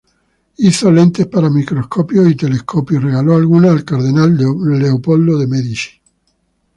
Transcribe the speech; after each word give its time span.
Hizo 0.57 0.89
lentes 0.91 1.27
para 1.27 1.47
microscopios 1.51 2.27
y 2.27 2.33
telescopios, 2.35 3.03
y 3.03 3.05
regaló 3.05 3.35
algunas 3.35 3.69
al 3.69 3.85
cardenal 3.85 4.35
Leopoldo 4.35 5.37
de 5.37 5.45
Medici. 5.45 5.91